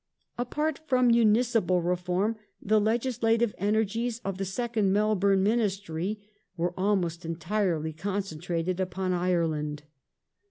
Apart 0.35 0.79
from 0.87 1.09
Municipal 1.09 1.79
Reform 1.83 2.35
the 2.59 2.81
legislative 2.81 3.53
energies 3.59 4.17
of 4.25 4.39
the 4.39 4.45
second 4.45 4.91
Melbourne 4.91 5.43
Ministry 5.43 6.19
were 6.57 6.73
almost 6.75 7.23
entirely 7.23 7.93
concentrated 7.93 8.79
upon 8.79 9.13
Ireland. 9.13 9.83